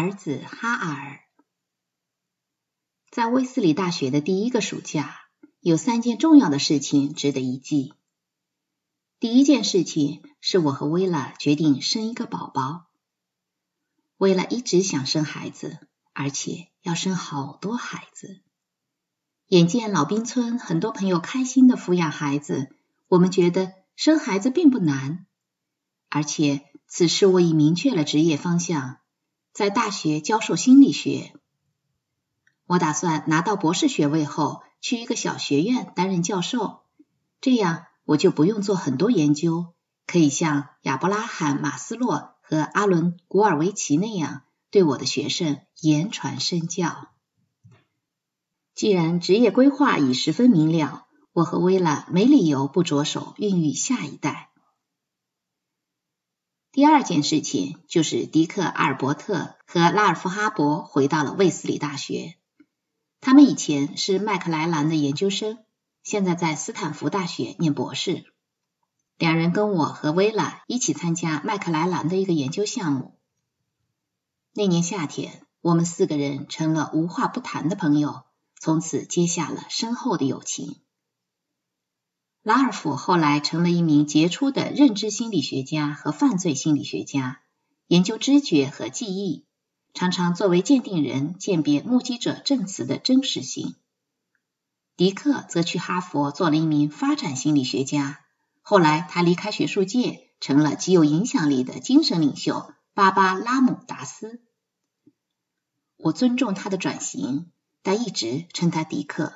[0.00, 1.18] 儿子哈尔。
[3.10, 5.22] 在威斯里大学的第一个暑假，
[5.58, 7.94] 有三件重要的事情值得一记。
[9.18, 12.86] 第一件事情是我和薇拉决定生一个宝宝。
[14.18, 15.80] 薇拉一直想生孩子，
[16.12, 18.40] 而且要生好多孩子。
[19.48, 22.72] 眼见老兵村很多朋友开心的抚养孩子，
[23.08, 25.26] 我们觉得生孩子并不难。
[26.08, 28.97] 而且此时我已明确了职业方向，
[29.58, 31.32] 在大学教授心理学。
[32.64, 36.82] 我打算拿到博士学位后去一个小学院担任教授，
[37.40, 39.74] 这样我就不用做很多研究，
[40.06, 47.08] 可以像亚伯拉罕·马斯洛和阿伦·古尔维奇那样对我的学生言传身教。
[48.76, 54.47] 既然职业规划已十分明了，我和薇拉没理由不着手孕育下一代。
[56.78, 62.36] 第二件事情就是迪克·阿尔伯特和拉尔夫·哈勃回到了卫斯理大学。
[63.20, 65.58] 他们以前是麦克莱兰的研究生，
[66.04, 68.26] 现在在斯坦福大学念博士。
[69.16, 73.18] 两人跟我和薇拉一起参加麦克莱兰的一个研究项目。
[74.54, 78.22] 那年夏天，我们四个人成了无话不谈的朋友，
[78.60, 80.76] 从此结下了深厚的友情。
[82.48, 87.42] 拉尔夫后来成了一名杰出的认知心理学家和犯罪心理学家，
[87.88, 89.44] 研究知觉和记忆。
[89.92, 93.74] 常常作为鉴定人鉴别目击者证词的真实性。
[94.96, 98.20] 迪克则去哈佛做了一名发展心理学家，
[98.62, 104.40] 后来他离开学术界，成了极有影响力的精神领袖巴巴拉姆达斯。
[105.98, 107.50] 我尊重他的转型，
[107.82, 109.34] 但一直称他迪克。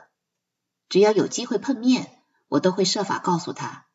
[0.88, 2.21] 只要有机会碰面，
[2.52, 3.86] 我都会设法告诉他，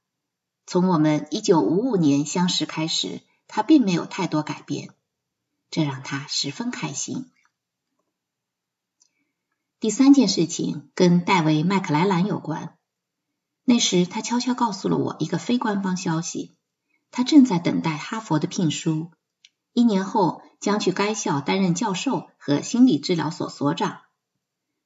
[0.65, 4.95] 从我们一九五五年相识开始，他并没有太多改变。
[5.69, 7.29] 这让他十分开心。
[9.79, 12.75] 第三件事情跟戴维·麦克莱兰有关。
[13.63, 16.55] 那时他悄悄告诉了我一个非官方消息：
[17.11, 19.11] 他正在等待哈佛的聘书，
[19.71, 24.01] 一年后将去该校担任教授和心理治疗所所长。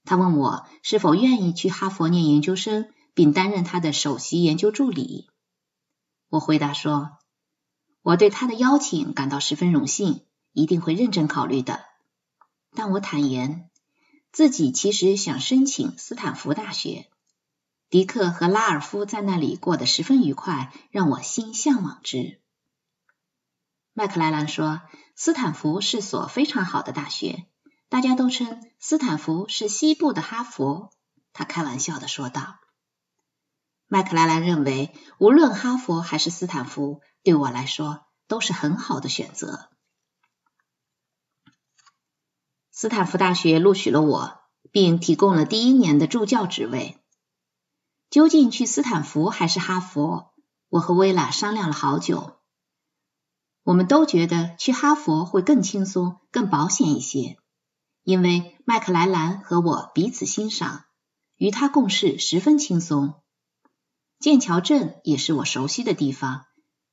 [0.03, 5.29] 他问我是否愿意去哈佛念研究生，并担任他的首席研究助理。
[6.29, 7.17] 我回答说
[8.01, 11.85] ：“我对他的邀请感到十分荣幸。”一定会认真考虑的。
[12.75, 13.69] 但我坦言，
[14.33, 17.07] 自己其实想申请斯坦福大学。
[17.89, 22.41] 迪克和拉尔夫在那里过得十分愉快，让我心向往之。
[23.93, 24.81] 麦克莱兰说，
[25.15, 27.45] 斯坦福是所非常好的大学，
[27.87, 30.91] 大家都称斯坦福是西部的哈佛。
[31.31, 32.60] 他开玩笑的说道。
[33.93, 39.67] 麦克莱兰认为，无论哈佛还是斯坦福，对我来说都是很好的选择。
[42.71, 44.39] 斯坦福大学录取了我，
[44.71, 47.03] 并提供了第一年的助教职位。
[48.09, 50.31] 究竟去斯坦福还是哈佛？
[50.69, 52.39] 我和薇拉商量了好久。
[53.63, 57.37] 我们都觉得去哈佛会更轻松、更保险一些，
[58.03, 60.85] 因为麦克莱兰和我彼此欣赏，
[61.35, 63.20] 与他共事十分轻松。
[64.21, 66.45] 剑桥镇也是我熟悉的地方，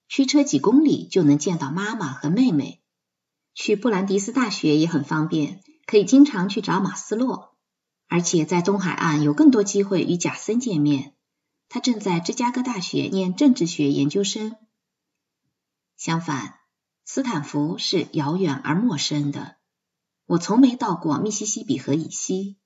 [0.09, 2.83] 驱车几公里就能见到妈妈和妹妹。
[3.55, 5.63] 去布兰迪斯大学也很方便。
[5.91, 7.57] 可以经常去找马斯洛，
[8.09, 11.15] 而且在东海岸有更多机会与贾森见面。
[11.71, 14.55] 他正在芝加哥大学念政治学研究生。
[15.97, 16.57] 相反，
[17.07, 19.57] 斯坦福是遥远而陌生的。
[20.27, 22.59] 我从没到过密西西比河以西，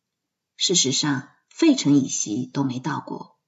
[0.56, 3.38] 事实上，费城以西都没到过。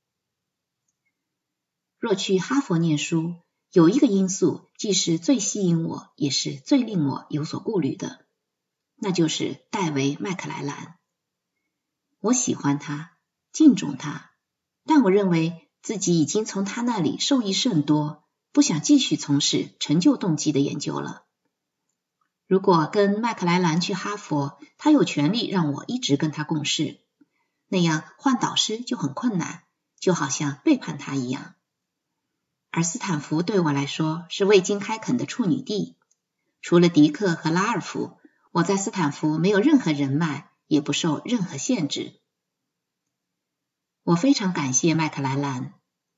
[2.05, 3.37] 若去哈佛念书，
[3.73, 8.27] 有一个因素既是最吸引我，也是最令我有所顾虑的。
[8.97, 10.99] 那就是戴维·麦克莱兰。
[12.21, 13.13] 我喜欢他，
[13.53, 14.33] 敬重他，
[14.85, 21.25] 但我认为自己已经从他那里受益甚多，不想继续从事成就动机的研究了。
[22.47, 27.01] 如果跟麦克莱兰去哈佛，他有权利让我一直跟他共事，
[27.67, 29.63] 那样换导师就很困难，
[29.99, 31.55] 就好像背叛他一样。
[32.77, 35.97] 而斯坦福对我来说是未经开垦的处女地，
[36.61, 38.19] 除了迪克和拉尔夫。
[38.51, 42.21] 我在斯坦福没有任何人脉，也不受任何限制。
[44.03, 45.75] 我非常感谢麦克莱兰，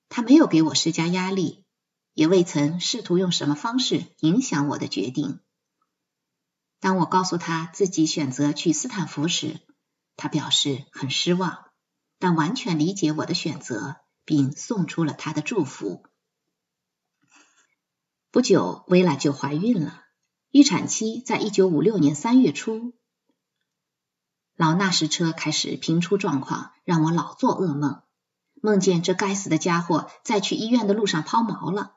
[0.09, 1.67] 他没有给我施加压力，
[2.15, 5.41] 也未曾试图用什么方式影响我的决定。
[6.81, 9.61] 当我告诉他自己选择去斯坦福时，
[10.17, 11.67] 他表示很失望，
[12.19, 16.03] 但完全理解我的选择，并送出了他的祝福。
[18.37, 20.05] 不久，薇拉就怀孕了。
[20.51, 22.93] 预产期在一九五六年三月初。
[24.57, 28.03] 老纳什车开始频出状况，让我老做噩梦，
[28.61, 31.95] 梦见这该死的家伙在去医院的路上抛锚了。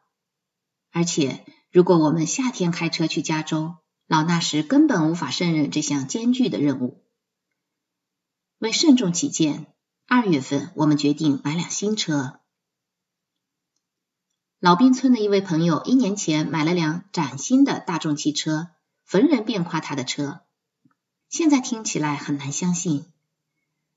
[0.91, 3.75] 而且，如果我们夏天开车去加州，
[4.07, 7.03] 老纳什根本无法胜任这项艰巨的任务。
[8.59, 9.67] 为慎重起见，
[10.07, 12.39] 二月份我们决定买辆新车。
[14.59, 18.67] 老兵村的一位朋友一年前买了辆崭新的大众汽车，
[19.05, 20.41] 逢人便夸他的车。
[21.29, 23.05] 现在听起来很难相信，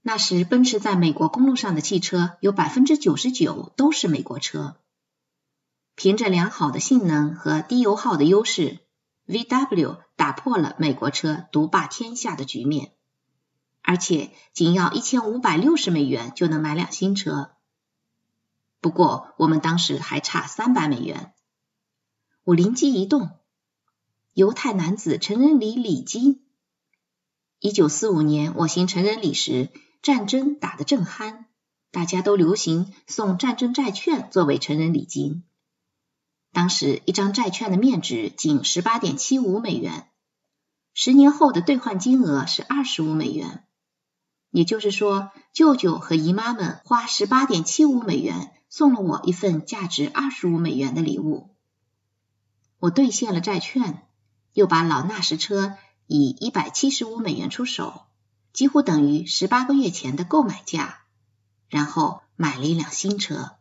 [0.02, 4.76] 那时奔驰在美国公路上的汽车有百分之九十九都是美国车。
[5.96, 8.78] 凭着良好的性能和低油耗的优势
[9.26, 12.92] ，VW 打破了美国车独霸天下的局面，
[13.82, 17.50] 而且仅要一千五百六十美元就能买辆新车。
[18.82, 21.32] 不过我们当时还差三百美元，
[22.42, 23.30] 我灵机一动，
[24.34, 26.44] 犹太男子成人礼礼金。
[27.60, 29.70] 一九四五年，我行成人礼时，
[30.02, 31.44] 战争打得正酣，
[31.92, 35.44] 大家都流行送战争债券作为成人礼金。
[36.50, 40.08] 当时一张债券的面值仅十八点七五美元，
[40.92, 43.64] 十年后的兑换金额是二十五美元。
[44.52, 51.56] 也就是说，舅舅和姨妈们花十八点七五美元送了我一份价值二十五美元的礼物。
[52.78, 54.06] 我兑现了债券，
[54.52, 55.76] 又把老纳什车。
[56.08, 58.02] 以一百七十五美元出手，
[58.52, 61.04] 几乎等于十八个月前的购买价，
[61.70, 63.52] 然后买了一辆新车。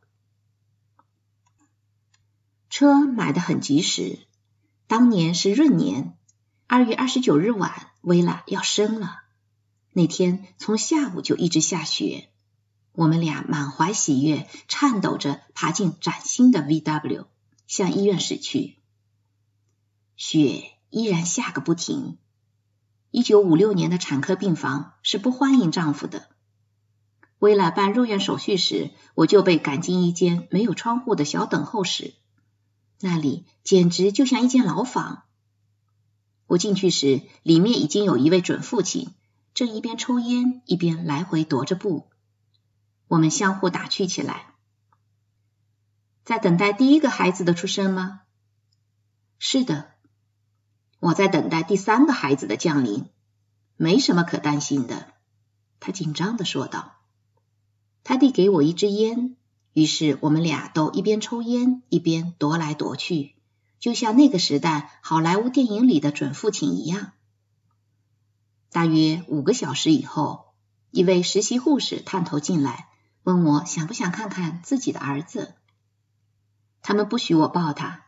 [2.70, 4.20] 车买的很及时，
[4.88, 6.18] 当年是闰年，
[6.68, 9.21] 二月二十九日晚，薇拉要生了。
[9.94, 12.30] 那天从下午就一直下雪，
[12.94, 17.26] 我们俩满怀喜悦，颤抖着爬进崭新的 VW，
[17.68, 18.78] 向医院驶去。
[20.16, 22.18] 雪依然下个不停。
[23.10, 26.30] 一九五六年的产科病房是不欢迎丈夫的。
[27.40, 32.14] 为了办入院手续时，我就被赶进一间没有窗户的小等候室，
[33.02, 35.24] 那里简直就像一间牢房。
[36.48, 39.10] 我进去时，里面已经有一位准父亲，
[39.53, 42.07] 正一边抽烟一边来回踱着步。
[43.07, 44.48] 我们相互打趣起来
[46.24, 48.21] ：“在等待第一个孩子的出生吗
[49.38, 49.92] ？”“是的。”
[51.00, 53.09] 我在等待第三个孩子的降临，
[53.75, 55.07] 没什么可担心的。”
[55.81, 56.98] 他紧张的说道。
[58.03, 59.36] 他递给我一支烟，
[59.74, 63.36] 于是我们俩都一边抽烟一边踱来踱去，
[63.80, 67.13] 就像那个时代好莱坞电影里的准父亲一样。
[68.72, 70.54] 大约五个小时以后，
[70.90, 72.90] 一位实习护士探头进来，
[73.24, 75.54] 问我想不想看看自己的儿子。
[76.82, 78.06] 他们不许我抱他。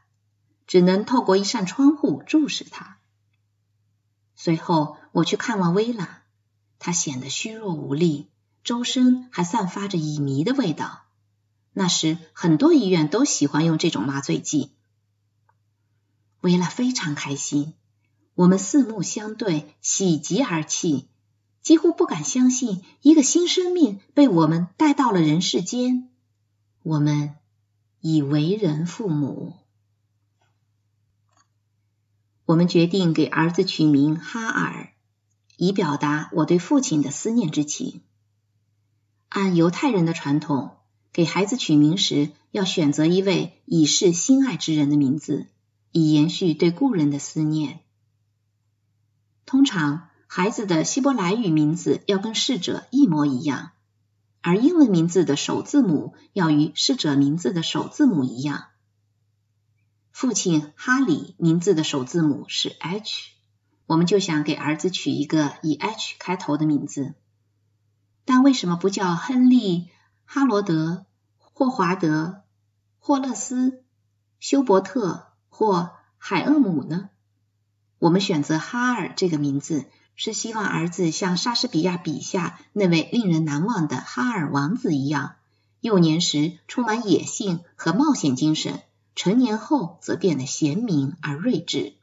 [0.65, 2.98] 只能透过一扇窗户注视他。
[4.33, 6.24] 随后我去看望薇拉，
[6.80, 8.30] 她显得虚弱无力，
[8.63, 11.04] 周身还散发着乙醚的味道。
[11.74, 14.71] 那时很多医院都喜欢用这种麻醉剂。
[16.39, 17.74] 薇拉非常开心，
[18.35, 21.07] 我们四目相对，喜极而泣，
[21.62, 26.09] 几乎不敢相信一个新生命被我们带到了人世间。
[26.81, 27.35] 我们
[28.01, 29.53] 已为人父母。
[32.45, 34.89] 我们决定给儿子取名哈尔，
[35.56, 38.01] 以表达我对父亲的思念之情。
[39.29, 40.72] 按犹太人的传统，
[41.13, 45.48] 给孩子取名时要选择一位已逝心爱之人的名字，
[45.91, 47.79] 以延续对故人的思念。
[49.53, 53.69] 通常，孩子的希伯来语名字要跟逝者一模一样，
[54.41, 58.63] 而英文名字的首字母要与逝者名字的首字母一样。
[60.12, 63.29] 父亲哈里名字的首字母是 H，
[63.86, 67.13] 我们就想给儿子取一个以 H 开头的名字。
[68.25, 69.88] 但为什么不叫亨利、
[70.25, 71.05] 哈罗德、
[71.38, 72.41] 霍华德、
[72.98, 73.83] 霍勒斯、
[74.39, 77.12] 休伯特或海厄姆呢？
[78.03, 79.86] 我们选择哈尔这个名字，
[80.17, 85.36] 是希望儿子像莎士比亚笔下那位令人难忘的哈尔王子一样，
[85.79, 88.81] 幼年时充满野性和冒险精神。
[89.15, 91.93] 成年后则变得贤明而睿智。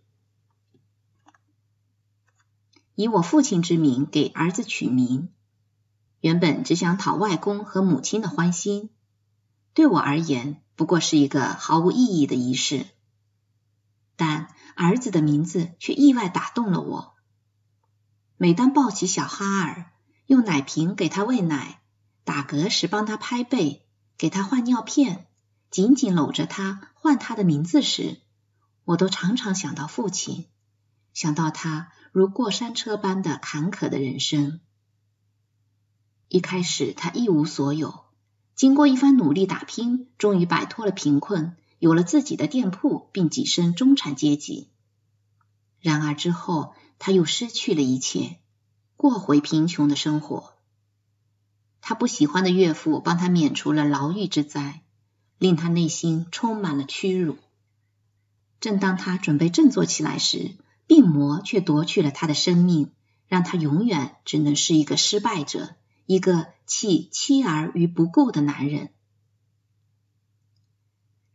[2.94, 5.28] 以我父亲之名给儿子取名，
[6.22, 8.88] 原本只想讨外公和母亲的欢心，
[9.74, 12.86] 对我而言不过是一个毫无意义的仪式。
[14.16, 14.48] 但
[14.82, 17.14] 儿子的名字却意外打动了我。
[18.38, 19.92] 每当抱起小哈尔，
[20.24, 21.82] 用奶瓶给他喂奶，
[22.24, 23.84] 打嗝时帮他拍背，
[24.16, 25.26] 给他换尿片。
[25.70, 28.22] 紧紧搂着他，唤他的名字时，
[28.84, 30.46] 我都常常想到父亲，
[31.12, 34.60] 想到他如过山车般的坎坷的人生。
[36.28, 38.06] 一开始他一无所有，
[38.54, 44.68] 经过一番努力打拼，终于摆脱了贫困，有了自己的店铺，并跻身中产阶级。
[45.80, 48.36] 然而之后他又失去了一切，
[48.96, 50.52] 过回贫穷的生活。
[51.80, 54.82] 他不喜欢的岳父帮他免除了牢狱之灾，
[55.38, 57.38] 令他内心充满了屈辱。
[58.60, 60.56] 正当他准备振作起来时，
[60.86, 62.90] 病魔却夺去了他的生命，
[63.26, 68.90] 让他永远只能是一个失败者，一个弃妻儿于不顾的男人。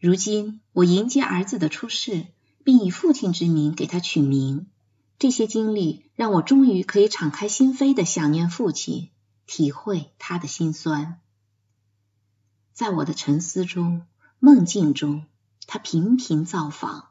[0.06, 2.28] 如今，我迎接儿子的出世，
[2.64, 4.68] 并以父亲之名给他取名。
[5.18, 9.10] 这些经历让我终于可以敞开心扉的想念父亲，
[9.48, 11.20] 体会他的心酸。
[12.72, 14.06] 在我的沉思中、
[14.38, 15.26] 梦境中，
[15.66, 17.08] 他频频造访。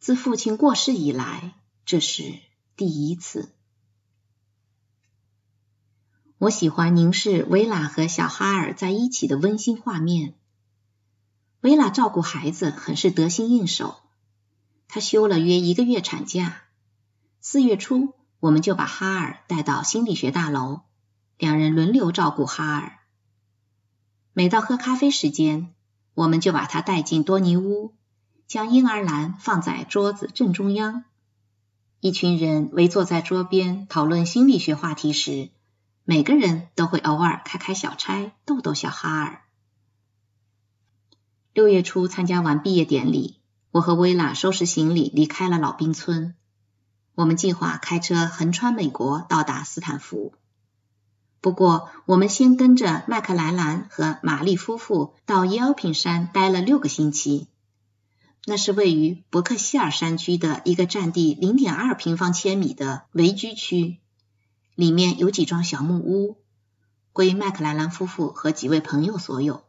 [0.00, 1.54] 自父亲过世以来，
[1.86, 2.40] 这是
[2.74, 3.52] 第一次。
[6.38, 10.34] 我喜欢凝视维拉和小哈尔在一起的温馨画面。
[11.62, 13.96] 维拉照顾孩子很是得心应手，
[14.88, 16.62] 她休了约一个月产假。
[17.40, 20.80] 四月初，我们就把哈尔带到心理学大楼，
[21.38, 22.98] 两人轮流照顾哈尔。
[24.32, 25.72] 每到喝咖啡时间，
[26.14, 27.94] 我们就把他带进多尼屋。
[28.48, 31.04] 将婴儿篮放在桌子正中央，
[32.00, 35.50] 一群人围坐在桌边讨论心理学话题时，
[36.04, 39.42] 每个人都会偶尔开开小差，逗逗小哈尔。
[41.54, 43.36] 六月初参加完毕业典礼，
[43.72, 46.34] 我和薇拉收拾行李离开了老兵村。
[47.14, 50.32] 我们计划开车横穿美国到达斯坦福，
[51.42, 57.48] 不过我们先跟着麦克莱兰和玛丽夫妇到耶尔平山待了六个星期。
[58.46, 63.98] 那是位于伯克希尔山区的一个占地零点二平方千米的围居区，
[64.74, 66.38] 里面有几幢小木屋，
[67.12, 69.64] 归麦克莱兰夫妇和几位朋友所有。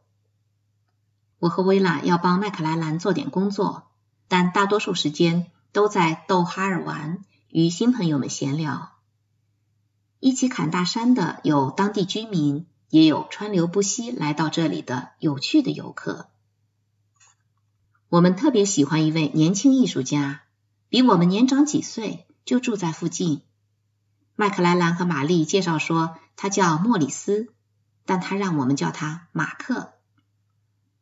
[1.44, 3.92] 我和薇拉要帮麦克莱兰做点工作，
[4.30, 7.20] 但大多数时间都在逗哈尔玩，
[7.50, 8.94] 与新朋友们闲聊。
[10.22, 16.30] 一起砍大山的有当地居民，也有川流不息来到这里的有趣的游客。
[18.08, 20.44] 我们特别喜欢一位年轻艺术家，
[20.88, 23.42] 比我们年长几岁，就住在附近。
[24.38, 27.50] 麦克莱兰和玛丽介绍说，他叫莫里斯，
[28.06, 29.92] 但他让我们叫他马克。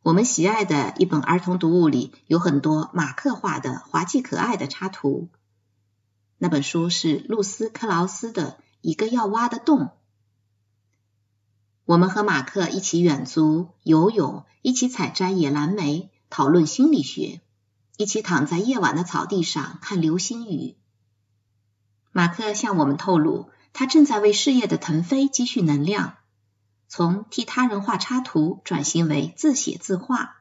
[0.03, 5.29] 我们喜爱的一本儿童读物里有很多马克画的滑稽可爱的插图。
[6.39, 9.79] 那本书是露丝·克劳斯的《一个要挖的洞》。
[11.85, 16.09] 我们和马克一起远足、游泳，一起采摘野蓝莓。
[16.31, 17.41] 讨论心理学，
[17.97, 20.77] 一起躺在夜晚的草地上看流星雨。
[22.13, 26.15] 马克向我们透露，他正在为事业的腾飞积蓄能量，
[26.93, 30.35] 从替他人画插图转型为自写自画，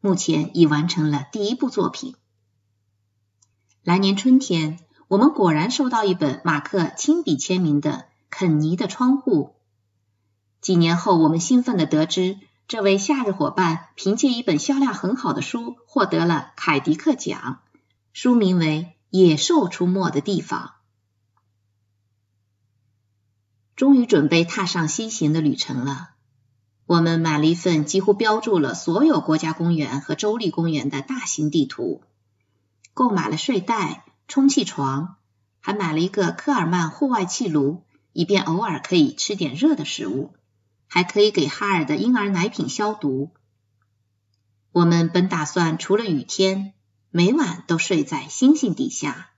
[0.00, 2.14] 目前已完成了第一部作品。
[3.82, 4.78] 来年春天，
[5.08, 7.90] 我们果然收到一本马克亲笔签名的
[8.30, 9.44] 《肯尼的窗户》。
[10.62, 12.38] 几年后，我们兴奋地得知。
[12.66, 17.60] 这位夏日伙伴凭借一本销量很好的书获得了凯迪克奖，
[18.14, 20.76] 书名为《野兽出没的地方》。
[23.80, 26.10] 终于准备踏上西行的旅程了。
[26.84, 32.02] 我们买了一份几乎标注了所有国家公园和州立公园的大型地图，
[32.92, 35.16] 购买了睡袋、充气床，
[35.60, 37.82] 还买了一个科尔曼户外气炉，
[38.12, 40.34] 以便偶尔可以吃点热的食物。
[40.86, 43.30] 还可以给哈尔的婴儿奶品消毒。
[44.72, 46.74] 我们本打算除了雨天，
[47.08, 49.30] 每晚都睡在星星底下。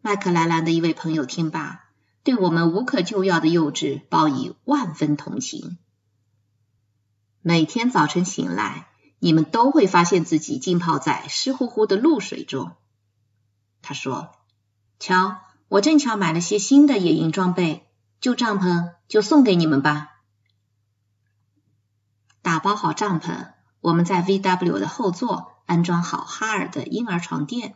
[0.00, 1.84] 麦克莱兰的一位朋友听罢，
[2.24, 5.78] 对我们无可救药的幼稚报以万分同情。
[7.40, 8.88] 每天早晨醒来，
[9.18, 12.76] 你们都会发现自己浸泡在湿乎乎的露水中。
[13.82, 14.30] 他说
[15.00, 17.88] ：“瞧，我正巧买了些新的野营装备，
[18.20, 20.10] 旧帐篷就送给你们吧。”
[22.42, 27.74] 打包好帐篷，我们在 VW 的后座安装好哈尔的婴儿床垫。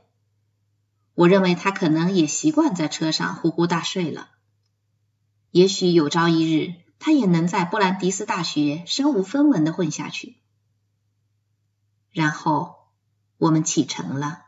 [1.15, 4.29] 我认为他可能也习惯在车上呼呼大睡了。
[5.51, 10.37] 也许有朝一日，他也能在布兰迪斯大学身无分文的混下去。
[12.11, 12.77] 然后，
[13.37, 14.46] 我们启程了。